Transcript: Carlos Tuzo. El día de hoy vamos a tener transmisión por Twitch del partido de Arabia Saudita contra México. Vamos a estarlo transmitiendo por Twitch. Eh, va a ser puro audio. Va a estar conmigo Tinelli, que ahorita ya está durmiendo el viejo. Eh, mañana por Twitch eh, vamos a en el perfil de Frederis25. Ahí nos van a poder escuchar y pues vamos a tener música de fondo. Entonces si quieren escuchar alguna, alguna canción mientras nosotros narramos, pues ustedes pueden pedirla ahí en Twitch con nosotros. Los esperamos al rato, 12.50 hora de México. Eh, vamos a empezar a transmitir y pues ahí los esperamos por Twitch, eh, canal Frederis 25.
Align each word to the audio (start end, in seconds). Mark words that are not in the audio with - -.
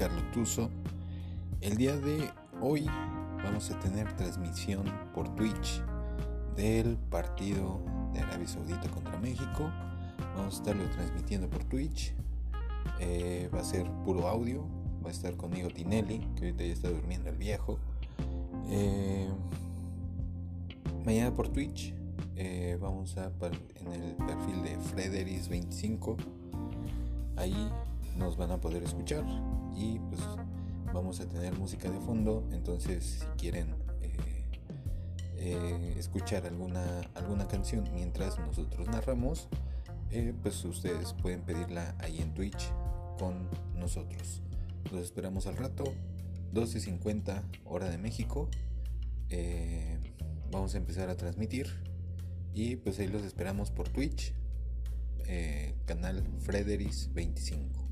Carlos 0.00 0.30
Tuzo. 0.32 0.70
El 1.60 1.76
día 1.76 1.94
de 1.94 2.30
hoy 2.62 2.86
vamos 3.44 3.70
a 3.70 3.78
tener 3.80 4.10
transmisión 4.16 4.84
por 5.14 5.34
Twitch 5.34 5.82
del 6.56 6.96
partido 6.96 7.82
de 8.14 8.20
Arabia 8.20 8.48
Saudita 8.48 8.88
contra 8.88 9.18
México. 9.18 9.70
Vamos 10.36 10.54
a 10.54 10.56
estarlo 10.56 10.88
transmitiendo 10.88 11.50
por 11.50 11.64
Twitch. 11.64 12.14
Eh, 12.98 13.50
va 13.54 13.60
a 13.60 13.64
ser 13.64 13.84
puro 14.06 14.26
audio. 14.26 14.66
Va 15.04 15.08
a 15.08 15.12
estar 15.12 15.36
conmigo 15.36 15.68
Tinelli, 15.68 16.20
que 16.36 16.46
ahorita 16.46 16.64
ya 16.64 16.72
está 16.72 16.88
durmiendo 16.88 17.28
el 17.28 17.36
viejo. 17.36 17.78
Eh, 18.70 19.28
mañana 21.04 21.34
por 21.34 21.48
Twitch 21.48 21.92
eh, 22.36 22.78
vamos 22.80 23.18
a 23.18 23.30
en 23.74 23.92
el 23.92 24.14
perfil 24.16 24.62
de 24.62 24.78
Frederis25. 24.78 26.39
Ahí 27.40 27.72
nos 28.18 28.36
van 28.36 28.50
a 28.50 28.60
poder 28.60 28.82
escuchar 28.82 29.24
y 29.74 29.98
pues 29.98 30.20
vamos 30.92 31.20
a 31.20 31.26
tener 31.26 31.56
música 31.58 31.90
de 31.90 31.98
fondo. 32.00 32.46
Entonces 32.52 33.20
si 33.20 33.26
quieren 33.38 33.74
escuchar 35.96 36.44
alguna, 36.44 37.00
alguna 37.14 37.48
canción 37.48 37.88
mientras 37.94 38.38
nosotros 38.38 38.88
narramos, 38.88 39.48
pues 40.42 40.62
ustedes 40.66 41.14
pueden 41.14 41.40
pedirla 41.40 41.94
ahí 41.98 42.18
en 42.20 42.34
Twitch 42.34 42.72
con 43.18 43.48
nosotros. 43.74 44.42
Los 44.92 45.04
esperamos 45.04 45.46
al 45.46 45.56
rato, 45.56 45.84
12.50 46.52 47.42
hora 47.64 47.88
de 47.88 47.96
México. 47.96 48.50
Eh, 49.30 49.98
vamos 50.50 50.74
a 50.74 50.78
empezar 50.78 51.08
a 51.08 51.16
transmitir 51.16 51.68
y 52.52 52.76
pues 52.76 52.98
ahí 52.98 53.08
los 53.08 53.22
esperamos 53.22 53.70
por 53.70 53.88
Twitch, 53.88 54.34
eh, 55.26 55.74
canal 55.86 56.22
Frederis 56.40 57.10
25. 57.14 57.89